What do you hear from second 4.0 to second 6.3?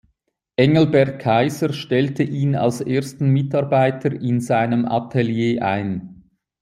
in seinem Atelier ein.